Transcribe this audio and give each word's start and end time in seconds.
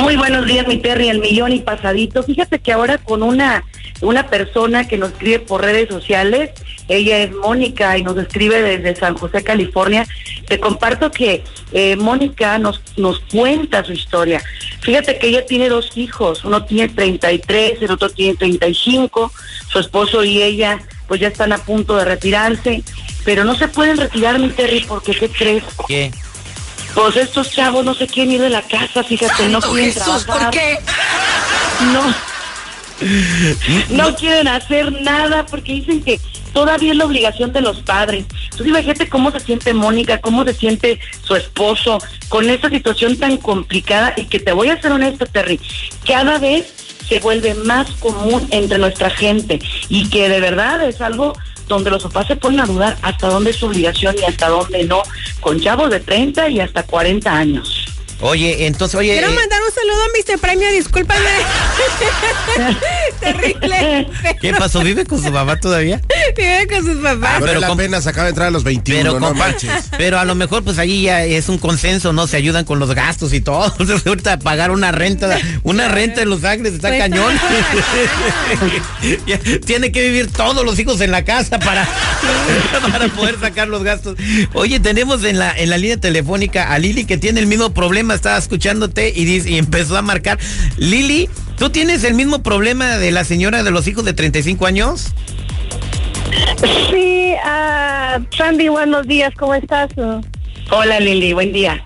Muy 0.00 0.16
buenos 0.16 0.46
días, 0.46 0.66
mi 0.66 0.78
Terry, 0.78 1.08
el 1.08 1.20
millón 1.20 1.52
y 1.52 1.60
pasadito. 1.60 2.22
Fíjate 2.22 2.58
que 2.58 2.72
ahora 2.72 2.98
con 2.98 3.22
una, 3.22 3.64
una 4.00 4.28
persona 4.28 4.86
que 4.86 4.98
nos 4.98 5.12
escribe 5.12 5.40
por 5.40 5.62
redes 5.62 5.88
sociales, 5.88 6.50
ella 6.88 7.18
es 7.18 7.32
Mónica 7.32 7.98
y 7.98 8.02
nos 8.02 8.16
escribe 8.16 8.62
desde 8.62 8.98
San 8.98 9.16
José, 9.16 9.42
California. 9.42 10.06
Te 10.46 10.60
comparto 10.60 11.10
que 11.10 11.42
eh, 11.72 11.96
Mónica 11.96 12.58
nos, 12.58 12.80
nos 12.96 13.20
cuenta 13.20 13.84
su 13.84 13.92
historia. 13.92 14.42
Fíjate 14.80 15.18
que 15.18 15.28
ella 15.28 15.44
tiene 15.44 15.68
dos 15.68 15.96
hijos, 15.96 16.44
uno 16.44 16.64
tiene 16.64 16.88
33, 16.88 17.82
el 17.82 17.90
otro 17.90 18.08
tiene 18.10 18.36
35, 18.36 19.32
su 19.68 19.78
esposo 19.78 20.22
y 20.22 20.42
ella 20.42 20.78
pues 21.08 21.20
ya 21.20 21.28
están 21.28 21.52
a 21.52 21.58
punto 21.58 21.96
de 21.96 22.04
retirarse, 22.04 22.82
pero 23.24 23.44
no 23.44 23.56
se 23.56 23.68
pueden 23.68 23.96
retirar, 23.96 24.38
mi 24.38 24.48
Terry, 24.50 24.84
porque 24.86 25.12
¿qué 25.12 25.28
crees? 25.28 25.64
¿Qué? 25.86 26.12
Pues 26.94 27.16
estos 27.16 27.50
chavos 27.50 27.84
no 27.84 27.94
se 27.94 28.06
quieren 28.06 28.32
ir 28.32 28.40
de 28.40 28.50
la 28.50 28.62
casa, 28.62 29.04
fíjate, 29.04 29.48
no 29.48 29.60
quieren 29.60 29.92
Jesús, 29.92 30.24
trabajar. 30.24 30.42
¿por 30.42 30.50
qué? 30.50 30.78
No. 31.92 32.35
No 33.90 34.14
quieren 34.14 34.48
hacer 34.48 34.92
nada 35.02 35.46
porque 35.46 35.74
dicen 35.74 36.02
que 36.02 36.20
todavía 36.52 36.92
es 36.92 36.96
la 36.96 37.04
obligación 37.04 37.52
de 37.52 37.60
los 37.60 37.80
padres. 37.80 38.24
Entonces 38.44 38.68
imagínate 38.68 39.08
cómo 39.08 39.30
se 39.30 39.40
siente 39.40 39.74
Mónica, 39.74 40.20
cómo 40.20 40.44
se 40.44 40.54
siente 40.54 40.98
su 41.22 41.36
esposo 41.36 41.98
con 42.28 42.48
esta 42.48 42.70
situación 42.70 43.16
tan 43.18 43.36
complicada 43.36 44.14
y 44.16 44.24
que 44.24 44.40
te 44.40 44.52
voy 44.52 44.68
a 44.68 44.80
ser 44.80 44.92
honesta, 44.92 45.26
Terry, 45.26 45.60
cada 46.06 46.38
vez 46.38 46.72
se 47.08 47.20
vuelve 47.20 47.54
más 47.54 47.90
común 47.92 48.46
entre 48.50 48.78
nuestra 48.78 49.10
gente 49.10 49.60
y 49.88 50.08
que 50.08 50.28
de 50.28 50.40
verdad 50.40 50.82
es 50.88 51.00
algo 51.00 51.34
donde 51.68 51.90
los 51.90 52.02
papás 52.04 52.28
se 52.28 52.36
ponen 52.36 52.60
a 52.60 52.66
dudar 52.66 52.96
hasta 53.02 53.28
dónde 53.28 53.50
es 53.50 53.56
su 53.56 53.66
obligación 53.66 54.16
y 54.18 54.24
hasta 54.24 54.48
dónde 54.48 54.84
no, 54.84 55.02
con 55.40 55.60
chavos 55.60 55.90
de 55.90 56.00
30 56.00 56.48
y 56.48 56.60
hasta 56.60 56.84
40 56.84 57.30
años. 57.30 57.86
Oye, 58.20 58.66
entonces, 58.66 58.94
oye... 58.98 59.12
Quiero 59.12 59.30
eh, 59.30 59.34
mandar 59.34 59.60
un 59.62 59.65
saludo 59.76 60.02
a 60.02 60.32
Mr. 60.34 60.38
Premio, 60.40 60.70
discúlpame. 60.72 61.20
Terrible. 63.20 64.08
¿Qué 64.40 64.52
pasó? 64.54 64.80
¿Vive 64.80 65.04
con 65.04 65.22
su 65.22 65.30
mamá 65.30 65.56
todavía? 65.58 66.00
Vive 66.36 66.66
con 66.68 66.84
sus 66.84 66.96
papás. 67.02 67.30
Ah, 67.36 67.38
pero 67.40 67.60
la 67.60 67.68
com- 67.68 67.76
pena, 67.78 68.00
se 68.00 68.08
acaba 68.08 68.24
de 68.24 68.30
entrar 68.30 68.48
a 68.48 68.50
los 68.50 68.64
21, 68.64 69.02
Pero, 69.02 69.20
no 69.20 69.34
manches. 69.34 69.70
pero 69.96 70.18
a 70.18 70.24
lo 70.24 70.34
mejor 70.34 70.62
pues 70.64 70.78
ahí 70.78 71.02
ya 71.02 71.24
es 71.24 71.48
un 71.48 71.58
consenso, 71.58 72.12
¿no? 72.12 72.26
Se 72.26 72.36
ayudan 72.36 72.64
con 72.64 72.78
los 72.78 72.94
gastos 72.94 73.32
y 73.32 73.40
todo. 73.40 73.66
Entonces, 73.78 74.06
ahorita 74.06 74.38
pagar 74.38 74.70
una 74.70 74.92
renta, 74.92 75.38
una 75.62 75.88
renta 75.88 76.22
en 76.22 76.30
Los 76.30 76.44
Ángeles 76.44 76.74
está 76.74 76.88
Pues, 76.88 77.00
cañón. 77.00 77.34
Tiene 79.66 79.92
que 79.92 80.02
vivir 80.02 80.30
todos 80.32 80.64
los 80.64 80.78
hijos 80.78 81.00
en 81.00 81.10
la 81.10 81.24
casa 81.24 81.58
para, 81.58 81.86
para 82.90 83.08
poder 83.08 83.38
sacar 83.40 83.68
los 83.68 83.82
gastos. 83.82 84.16
Oye, 84.54 84.80
tenemos 84.80 85.24
en 85.24 85.38
la, 85.38 85.52
en 85.56 85.70
la 85.70 85.78
línea 85.78 85.96
telefónica 85.98 86.72
a 86.72 86.78
Lili 86.78 87.04
que 87.04 87.18
tiene 87.18 87.40
el 87.40 87.46
mismo 87.46 87.70
problema, 87.70 88.14
estaba 88.14 88.38
escuchándote 88.38 89.12
y, 89.14 89.24
dice, 89.24 89.50
y 89.50 89.58
empezó 89.66 89.96
a 89.96 90.02
marcar. 90.02 90.38
Lili, 90.78 91.28
¿tú 91.58 91.70
tienes 91.70 92.04
el 92.04 92.14
mismo 92.14 92.42
problema 92.42 92.96
de 92.96 93.10
la 93.10 93.24
señora 93.24 93.62
de 93.62 93.70
los 93.70 93.86
hijos 93.86 94.04
de 94.04 94.14
35 94.14 94.66
años? 94.66 95.12
Sí, 96.90 97.34
ah, 97.44 98.18
Sandy, 98.36 98.68
buenos 98.68 99.06
días, 99.06 99.32
¿cómo 99.36 99.54
estás? 99.54 99.90
Hola 100.70 101.00
Lili, 101.00 101.32
buen 101.32 101.52
día. 101.52 101.82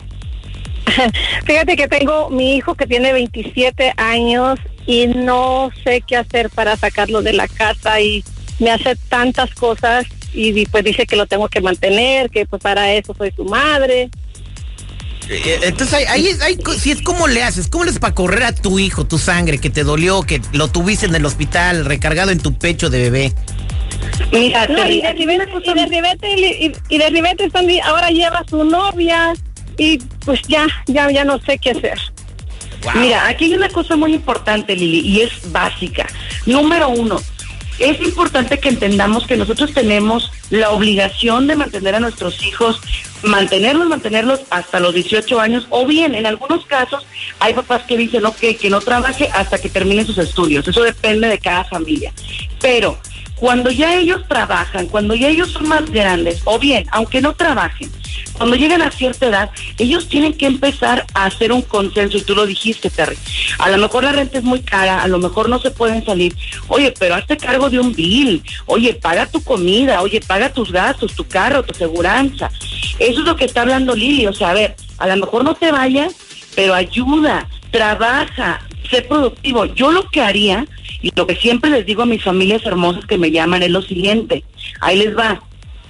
Fíjate 1.44 1.76
que 1.76 1.88
tengo 1.88 2.30
mi 2.30 2.56
hijo 2.56 2.74
que 2.74 2.86
tiene 2.86 3.12
27 3.12 3.94
años 3.96 4.58
y 4.86 5.06
no 5.08 5.70
sé 5.84 6.02
qué 6.06 6.16
hacer 6.16 6.50
para 6.50 6.76
sacarlo 6.76 7.22
de 7.22 7.32
la 7.32 7.48
casa 7.48 8.00
y 8.00 8.24
me 8.58 8.70
hace 8.70 8.96
tantas 9.08 9.54
cosas 9.54 10.06
y 10.32 10.64
pues 10.66 10.84
dice 10.84 11.06
que 11.06 11.16
lo 11.16 11.26
tengo 11.26 11.48
que 11.48 11.60
mantener, 11.60 12.30
que 12.30 12.46
pues 12.46 12.62
para 12.62 12.92
eso 12.92 13.14
soy 13.14 13.32
su 13.34 13.44
madre. 13.44 14.10
Eh, 15.32 15.60
Entonces 15.62 15.94
ahí, 15.94 16.04
ahí 16.08 16.28
ahí 16.42 16.58
si 16.76 16.90
es 16.90 17.02
como 17.02 17.28
le 17.28 17.44
haces, 17.44 17.68
¿cómo 17.68 17.84
le 17.84 17.90
haces 17.90 18.00
para 18.00 18.14
correr 18.14 18.42
a 18.42 18.52
tu 18.52 18.80
hijo, 18.80 19.06
tu 19.06 19.16
sangre, 19.16 19.58
que 19.58 19.70
te 19.70 19.84
dolió, 19.84 20.22
que 20.22 20.42
lo 20.52 20.68
tuviste 20.68 21.06
en 21.06 21.14
el 21.14 21.24
hospital, 21.24 21.84
recargado 21.84 22.32
en 22.32 22.40
tu 22.40 22.58
pecho 22.58 22.90
de 22.90 22.98
bebé? 22.98 23.32
Mira, 24.32 24.66
No, 24.66 24.88
y 24.88 25.00
de 25.00 25.12
ribete, 25.12 25.50
y 25.64 25.74
de 25.74 25.86
ribete, 25.86 26.28
y, 26.32 26.72
y 26.88 26.98
de 26.98 27.10
ribete 27.10 27.48
Sandy 27.50 27.78
ahora 27.80 28.10
lleva 28.10 28.38
a 28.38 28.44
su 28.48 28.64
novia 28.64 29.32
y 29.78 29.98
pues 30.24 30.40
ya, 30.48 30.66
ya, 30.86 31.10
ya 31.10 31.24
no 31.24 31.38
sé 31.40 31.58
qué 31.58 31.70
hacer. 31.70 31.98
Mira, 32.94 33.26
aquí 33.28 33.44
hay 33.44 33.54
una 33.54 33.68
cosa 33.68 33.94
muy 33.94 34.14
importante, 34.14 34.74
Lili, 34.74 35.00
y 35.00 35.20
es 35.20 35.30
básica. 35.52 36.06
Número 36.46 36.88
uno, 36.88 37.20
es 37.80 38.00
importante 38.00 38.58
que 38.58 38.68
entendamos 38.68 39.26
que 39.26 39.36
nosotros 39.36 39.72
tenemos 39.72 40.30
la 40.50 40.70
obligación 40.70 41.46
de 41.46 41.56
mantener 41.56 41.94
a 41.94 42.00
nuestros 42.00 42.42
hijos, 42.44 42.80
mantenerlos, 43.22 43.88
mantenerlos 43.88 44.40
hasta 44.50 44.80
los 44.80 44.94
18 44.94 45.40
años, 45.40 45.66
o 45.70 45.86
bien, 45.86 46.14
en 46.14 46.26
algunos 46.26 46.66
casos, 46.66 47.06
hay 47.38 47.54
papás 47.54 47.82
que 47.82 47.96
dicen, 47.96 48.26
ok, 48.26 48.38
que 48.60 48.70
no 48.70 48.80
trabaje 48.80 49.28
hasta 49.32 49.58
que 49.58 49.68
termine 49.68 50.04
sus 50.04 50.18
estudios. 50.18 50.66
Eso 50.68 50.82
depende 50.82 51.28
de 51.28 51.38
cada 51.38 51.64
familia. 51.64 52.12
Pero 52.60 52.98
cuando 53.40 53.70
ya 53.70 53.94
ellos 53.96 54.22
trabajan, 54.28 54.86
cuando 54.86 55.14
ya 55.14 55.28
ellos 55.28 55.50
son 55.50 55.66
más 55.66 55.90
grandes, 55.90 56.42
o 56.44 56.58
bien, 56.58 56.84
aunque 56.92 57.22
no 57.22 57.34
trabajen, 57.34 57.90
cuando 58.34 58.54
llegan 58.54 58.82
a 58.82 58.90
cierta 58.90 59.26
edad, 59.26 59.50
ellos 59.78 60.08
tienen 60.08 60.34
que 60.34 60.46
empezar 60.46 61.06
a 61.14 61.24
hacer 61.24 61.50
un 61.50 61.62
consenso, 61.62 62.18
y 62.18 62.22
tú 62.22 62.34
lo 62.34 62.44
dijiste, 62.44 62.90
Terry. 62.90 63.16
A 63.58 63.70
lo 63.70 63.78
mejor 63.78 64.04
la 64.04 64.12
renta 64.12 64.38
es 64.38 64.44
muy 64.44 64.60
cara, 64.60 65.02
a 65.02 65.08
lo 65.08 65.18
mejor 65.18 65.48
no 65.48 65.58
se 65.58 65.70
pueden 65.70 66.04
salir. 66.04 66.36
Oye, 66.68 66.92
pero 66.98 67.14
hazte 67.14 67.38
cargo 67.38 67.70
de 67.70 67.78
un 67.78 67.94
bill. 67.94 68.42
Oye, 68.66 68.94
paga 68.94 69.26
tu 69.26 69.42
comida, 69.42 70.02
oye, 70.02 70.20
paga 70.20 70.52
tus 70.52 70.70
gastos, 70.70 71.14
tu 71.14 71.24
carro, 71.24 71.62
tu 71.62 71.74
seguranza. 71.74 72.50
Eso 72.98 73.20
es 73.20 73.26
lo 73.26 73.36
que 73.36 73.46
está 73.46 73.62
hablando 73.62 73.94
Lili. 73.94 74.26
O 74.26 74.34
sea, 74.34 74.50
a 74.50 74.54
ver, 74.54 74.76
a 74.98 75.06
lo 75.06 75.16
mejor 75.16 75.44
no 75.44 75.54
te 75.54 75.72
vayas, 75.72 76.14
pero 76.54 76.74
ayuda, 76.74 77.48
trabaja, 77.70 78.60
sé 78.90 79.02
productivo. 79.02 79.66
Yo 79.66 79.90
lo 79.90 80.08
que 80.08 80.20
haría, 80.20 80.66
y 81.00 81.10
lo 81.14 81.26
que 81.26 81.36
siempre 81.36 81.70
les 81.70 81.86
digo 81.86 82.02
a 82.02 82.06
mis 82.06 82.22
familias 82.22 82.64
hermosas 82.64 83.06
que 83.06 83.18
me 83.18 83.30
llaman, 83.30 83.62
es 83.62 83.70
lo 83.70 83.82
siguiente. 83.82 84.44
Ahí 84.80 84.98
les 84.98 85.16
va. 85.16 85.42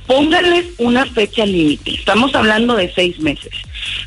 Pónganles 0.06 0.66
una 0.78 1.06
fecha 1.06 1.46
límite. 1.46 1.92
Estamos 1.92 2.34
hablando 2.34 2.74
de 2.76 2.92
seis 2.92 3.18
meses. 3.20 3.52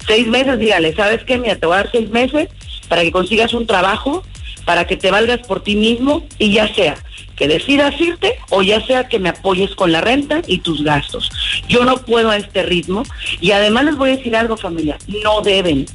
Seis 0.06 0.28
meses, 0.28 0.60
dígale, 0.60 0.94
¿sabes 0.96 1.24
qué? 1.24 1.38
Mira, 1.38 1.56
te 1.56 1.66
voy 1.66 1.76
a 1.76 1.84
dar 1.84 1.92
seis 1.92 2.10
meses 2.10 2.50
para 2.90 3.02
que 3.04 3.12
consigas 3.12 3.54
un 3.54 3.66
trabajo, 3.66 4.24
para 4.66 4.86
que 4.86 4.98
te 4.98 5.12
valgas 5.12 5.40
por 5.48 5.64
ti 5.64 5.76
mismo 5.76 6.28
y 6.40 6.54
ya 6.54 6.74
sea 6.74 6.96
que 7.36 7.48
decidas 7.48 8.00
irte 8.00 8.38
o 8.50 8.62
ya 8.62 8.86
sea 8.86 9.08
que 9.08 9.20
me 9.20 9.30
apoyes 9.30 9.74
con 9.76 9.92
la 9.92 10.02
renta 10.02 10.42
y 10.48 10.60
tus 10.60 10.84
gastos. 10.84 11.30
Yo 11.68 11.86
no 11.86 11.98
puedo 11.98 12.30
a 12.30 12.38
este 12.38 12.64
ritmo 12.64 13.04
y 13.40 13.52
además 13.52 13.86
les 13.86 13.96
voy 13.96 14.12
a 14.12 14.18
decir 14.18 14.36
algo 14.36 14.58
familia, 14.58 14.98
no 15.24 15.42
deben. 15.42 15.86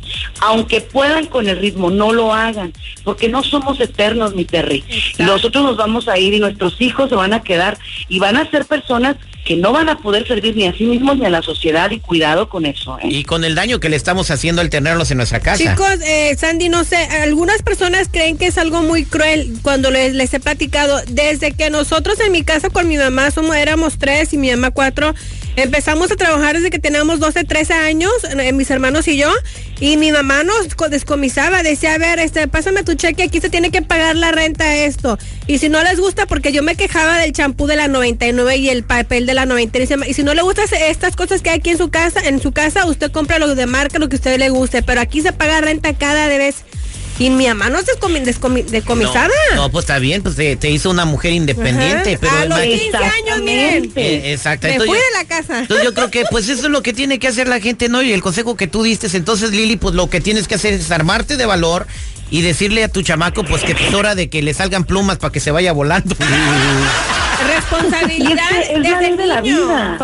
Aunque 0.40 0.80
puedan 0.80 1.26
con 1.26 1.48
el 1.48 1.58
ritmo, 1.58 1.90
no 1.90 2.12
lo 2.12 2.32
hagan, 2.32 2.72
porque 3.04 3.28
no 3.28 3.42
somos 3.42 3.80
eternos, 3.80 4.34
mi 4.34 4.44
Terry. 4.44 4.84
Nosotros 5.18 5.64
nos 5.64 5.76
vamos 5.76 6.08
a 6.08 6.18
ir 6.18 6.34
y 6.34 6.40
nuestros 6.40 6.80
hijos 6.80 7.08
se 7.08 7.14
van 7.14 7.32
a 7.32 7.42
quedar 7.42 7.78
y 8.08 8.18
van 8.18 8.36
a 8.36 8.50
ser 8.50 8.64
personas 8.64 9.16
que 9.48 9.56
no 9.56 9.72
van 9.72 9.88
a 9.88 9.96
poder 9.96 10.28
servir 10.28 10.54
ni 10.56 10.66
a 10.66 10.76
sí 10.76 10.84
mismos 10.84 11.16
ni 11.16 11.24
a 11.24 11.30
la 11.30 11.40
sociedad 11.40 11.90
y 11.90 12.00
cuidado 12.00 12.50
con 12.50 12.66
eso. 12.66 12.98
¿eh? 12.98 13.08
Y 13.08 13.24
con 13.24 13.44
el 13.44 13.54
daño 13.54 13.80
que 13.80 13.88
le 13.88 13.96
estamos 13.96 14.30
haciendo 14.30 14.60
al 14.60 14.68
tenerlos 14.68 15.10
en 15.10 15.16
nuestra 15.16 15.40
casa. 15.40 15.56
Chicos, 15.56 16.00
eh, 16.04 16.36
Sandy, 16.36 16.68
no 16.68 16.84
sé, 16.84 16.96
algunas 16.96 17.62
personas 17.62 18.08
creen 18.12 18.36
que 18.36 18.48
es 18.48 18.58
algo 18.58 18.82
muy 18.82 19.06
cruel 19.06 19.54
cuando 19.62 19.90
les, 19.90 20.12
les 20.12 20.34
he 20.34 20.40
platicado. 20.40 21.00
Desde 21.08 21.52
que 21.52 21.70
nosotros 21.70 22.20
en 22.20 22.30
mi 22.30 22.42
casa 22.42 22.68
con 22.68 22.88
mi 22.88 22.98
mamá 22.98 23.30
somos, 23.30 23.56
éramos 23.56 23.96
tres 23.96 24.34
y 24.34 24.36
mi 24.36 24.50
mamá 24.50 24.70
cuatro, 24.70 25.14
empezamos 25.62 26.10
a 26.10 26.16
trabajar 26.16 26.56
desde 26.56 26.70
que 26.70 26.78
teníamos 26.78 27.20
12, 27.20 27.44
13 27.44 27.72
años, 27.74 28.12
eh, 28.38 28.52
mis 28.52 28.70
hermanos 28.70 29.08
y 29.08 29.16
yo, 29.16 29.30
y 29.80 29.96
mi 29.96 30.12
mamá 30.12 30.42
nos 30.44 30.74
co- 30.74 30.88
descomisaba, 30.88 31.62
decía, 31.62 31.94
a 31.94 31.98
ver, 31.98 32.18
este, 32.18 32.48
pásame 32.48 32.82
tu 32.82 32.94
cheque, 32.94 33.22
aquí 33.24 33.40
se 33.40 33.50
tiene 33.50 33.70
que 33.70 33.82
pagar 33.82 34.16
la 34.16 34.32
renta 34.32 34.76
esto. 34.76 35.18
Y 35.46 35.58
si 35.58 35.68
no 35.68 35.82
les 35.82 35.98
gusta, 36.00 36.26
porque 36.26 36.52
yo 36.52 36.62
me 36.62 36.74
quejaba 36.76 37.18
del 37.18 37.32
champú 37.32 37.66
de 37.66 37.76
la 37.76 37.88
99 37.88 38.56
y 38.56 38.68
el 38.68 38.84
papel 38.84 39.26
de 39.26 39.34
la 39.34 39.46
99, 39.46 40.06
y 40.08 40.14
si 40.14 40.22
no 40.22 40.34
le 40.34 40.42
gustan 40.42 40.66
estas 40.80 41.16
cosas 41.16 41.42
que 41.42 41.50
hay 41.50 41.58
aquí 41.58 41.70
en 41.70 41.78
su 41.78 41.90
casa, 41.90 42.20
en 42.24 42.40
su 42.40 42.52
casa, 42.52 42.86
usted 42.86 43.10
compra 43.10 43.38
lo 43.38 43.54
de 43.54 43.66
marca, 43.66 43.98
lo 43.98 44.08
que 44.08 44.16
a 44.16 44.18
usted 44.18 44.38
le 44.38 44.50
guste, 44.50 44.82
pero 44.82 45.00
aquí 45.00 45.22
se 45.22 45.32
paga 45.32 45.60
renta 45.60 45.92
cada 45.94 46.28
vez. 46.28 46.56
Y 47.18 47.30
mi 47.30 47.46
mamá 47.48 47.68
no 47.68 47.78
es 47.80 47.86
descomi- 47.86 48.22
descomi- 48.24 48.64
decomisada. 48.64 49.28
No, 49.54 49.62
no, 49.62 49.70
pues 49.70 49.84
está 49.84 49.98
bien, 49.98 50.22
pues 50.22 50.36
te, 50.36 50.54
te 50.56 50.70
hizo 50.70 50.88
una 50.90 51.04
mujer 51.04 51.32
independiente, 51.32 52.10
Ajá. 52.10 52.18
pero 52.20 52.32
a 52.36 52.44
los 52.44 52.58
ima- 52.60 52.78
15 52.78 52.96
años, 52.96 53.38
miren. 53.42 53.92
Eh, 53.96 54.32
exacto. 54.32 54.66
Me 54.68 54.74
Entonces 54.74 54.94
fui 54.96 55.04
de 55.04 55.18
la 55.18 55.24
casa. 55.28 55.58
Entonces 55.60 55.84
yo 55.84 55.94
creo 55.94 56.10
que 56.10 56.24
pues 56.30 56.48
eso 56.48 56.66
es 56.66 56.70
lo 56.70 56.82
que 56.82 56.92
tiene 56.92 57.18
que 57.18 57.26
hacer 57.28 57.48
la 57.48 57.60
gente, 57.60 57.88
¿no? 57.88 58.02
Y 58.02 58.12
el 58.12 58.22
consejo 58.22 58.56
que 58.56 58.66
tú 58.68 58.82
diste, 58.84 59.08
entonces 59.16 59.50
Lili, 59.50 59.76
pues 59.76 59.94
lo 59.94 60.08
que 60.08 60.20
tienes 60.20 60.46
que 60.46 60.54
hacer 60.54 60.74
es 60.74 60.90
armarte 60.90 61.36
de 61.36 61.44
valor 61.46 61.86
y 62.30 62.42
decirle 62.42 62.84
a 62.84 62.88
tu 62.88 63.02
chamaco 63.02 63.44
pues 63.44 63.62
que 63.62 63.72
es 63.72 63.94
hora 63.94 64.14
de 64.14 64.28
que 64.28 64.42
le 64.42 64.54
salgan 64.54 64.84
plumas 64.84 65.18
para 65.18 65.32
que 65.32 65.40
se 65.40 65.50
vaya 65.50 65.72
volando. 65.72 66.14
Responsabilidad. 67.46 68.50
Es, 68.60 68.68
que 68.68 68.74
es 68.74 68.82
la 68.82 69.00
ley 69.00 69.16
de 69.16 69.26
la 69.26 69.40
vida. 69.40 69.98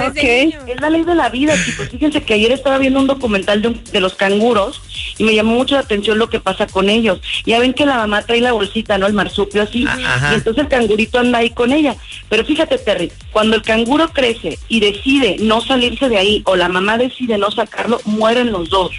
Es 0.67 0.81
la 0.81 0.91
ley 0.91 1.05
de 1.05 1.15
la 1.15 1.29
vida, 1.29 1.55
chicos. 1.65 1.89
Fíjense 1.91 2.23
que 2.23 2.35
ayer 2.35 2.53
estaba 2.53 2.79
viendo 2.79 3.01
un 3.01 3.07
documental 3.07 3.61
de, 3.61 3.71
de, 3.93 4.01
los 4.01 4.15
canguros 4.15 4.81
y 5.19 5.25
me 5.25 5.35
llamó 5.35 5.55
mucho 5.55 5.75
la 5.75 5.81
atención 5.81 6.19
lo 6.19 6.31
que 6.31 6.41
pasa 6.41 6.67
con 6.67 6.89
ellos. 6.89 7.21
Ya 7.45 7.59
ven 7.59 7.75
que 7.75 7.87
la 7.87 7.97
mamá 7.97 8.23
trae 8.23 8.41
la 8.41 8.53
bolsita, 8.53 8.99
¿no? 8.99 9.07
El 9.07 9.15
marsupio 9.15 9.63
así. 9.63 9.85
Ajá. 9.87 10.33
Y 10.33 10.35
entonces 10.37 10.63
el 10.63 10.69
cangurito 10.69 11.19
anda 11.19 11.39
ahí 11.39 11.51
con 11.51 11.73
ella. 11.73 11.97
Pero 12.29 12.45
fíjate, 12.45 12.79
Terry, 12.79 13.11
cuando 13.33 13.57
el 13.57 13.63
canguro 13.63 14.09
crece 14.09 14.59
y 14.69 14.81
decide 14.81 15.37
no 15.41 15.61
salirse 15.61 16.09
de 16.09 16.19
ahí 16.19 16.43
o 16.47 16.57
la 16.57 16.69
mamá 16.69 16.99
decide 16.99 17.37
no 17.39 17.51
sacarlo, 17.51 18.01
mueren 18.05 18.53
los 18.53 18.71
dos. 18.71 18.93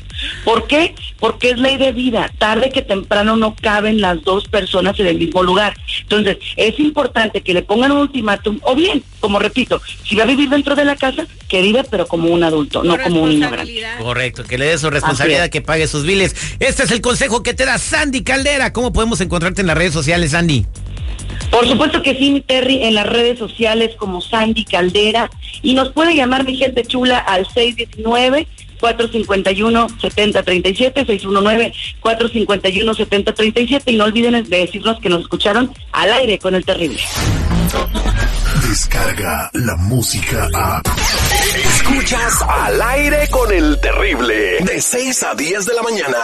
¿Por 0.44 0.68
qué? 0.68 0.94
Porque 1.19 1.51
es 1.51 1.59
ley 1.59 1.77
de 1.77 1.91
vida. 1.91 2.31
Tarde 2.38 2.69
que 2.71 2.81
temprano 2.81 3.35
no 3.38 3.56
caben 3.56 4.01
las 4.01 4.21
dos 4.23 4.47
personas 4.47 5.00
en 5.00 5.07
el 5.07 5.17
mismo 5.17 5.44
lugar. 5.44 5.75
Entonces, 6.01 6.38
es 6.56 6.79
importante 6.79 7.41
que 7.41 7.53
le 7.53 7.62
pongan 7.62 7.91
un 7.91 8.00
ultimátum, 8.00 8.59
o 8.63 8.75
bien, 8.75 9.03
como 9.19 9.39
repito, 9.39 9.81
si 10.03 10.15
va 10.15 10.23
a 10.23 10.27
vivir 10.27 10.50
dentro 10.50 10.75
de 10.75 10.85
la 10.85 10.95
casa, 10.95 11.25
que 11.47 11.62
viva 11.62 11.83
pero 11.89 12.07
como 12.07 12.29
un 12.29 12.44
adulto, 12.44 12.83
no 12.83 12.97
como 12.97 13.23
un 13.23 13.29
niño 13.29 13.50
grande. 13.50 13.83
Correcto, 14.00 14.44
que 14.44 14.57
le 14.57 14.65
dé 14.65 14.77
su 14.77 14.89
responsabilidad, 14.89 15.50
que 15.50 15.62
pague 15.62 15.88
sus 15.88 16.03
biles. 16.03 16.35
Este 16.59 16.83
es 16.83 16.91
el 16.91 17.01
consejo 17.01 17.44
que 17.44 17.53
te 17.53 17.65
da 17.65 17.77
Sandy 17.77 18.23
Caldera. 18.23 18.73
¿Cómo 18.73 18.91
podemos 18.91 19.21
encontrarte 19.21 19.61
en 19.61 19.68
las 19.68 19.77
redes 19.77 19.94
sociales, 19.94 20.31
Sandy? 20.31 20.65
Por 21.51 21.68
supuesto 21.68 22.01
que 22.01 22.15
sí, 22.15 22.31
mi 22.31 22.41
Terry, 22.41 22.83
en 22.83 22.95
las 22.95 23.07
redes 23.07 23.39
sociales 23.39 23.95
como 23.97 24.21
Sandy 24.21 24.65
Caldera. 24.65 25.29
Y 25.61 25.73
nos 25.73 25.91
puede 25.91 26.15
llamar 26.15 26.44
mi 26.44 26.57
gente 26.57 26.83
chula 26.83 27.18
al 27.19 27.47
619 27.47 28.47
451-7037, 28.85 31.73
619-451-7037 32.03 33.81
y 33.87 33.97
no 33.97 34.05
olviden 34.05 34.43
de 34.43 34.57
decirnos 34.57 34.99
que 34.99 35.09
nos 35.09 35.21
escucharon 35.21 35.73
al 35.91 36.13
aire 36.13 36.37
con 36.39 36.55
el 36.55 36.63
terrible. 36.63 37.01
Descarga 38.67 39.49
la 39.53 39.75
música 39.77 40.49
a... 40.53 40.81
Escuchas 41.55 42.41
al 42.47 42.81
aire 42.81 43.27
con 43.29 43.51
el 43.51 43.79
terrible 43.79 44.59
de 44.61 44.81
6 44.81 45.23
a 45.23 45.35
10 45.35 45.65
de 45.65 45.73
la 45.73 45.83
mañana. 45.83 46.17